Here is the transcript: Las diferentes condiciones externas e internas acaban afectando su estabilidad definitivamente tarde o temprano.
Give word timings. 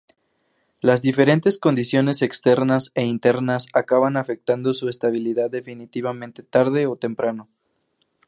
Las 0.81 1.03
diferentes 1.03 1.59
condiciones 1.59 2.23
externas 2.23 2.91
e 2.95 3.05
internas 3.05 3.67
acaban 3.71 4.17
afectando 4.17 4.73
su 4.73 4.89
estabilidad 4.89 5.51
definitivamente 5.51 6.41
tarde 6.41 6.87
o 6.87 6.95
temprano. 6.95 7.47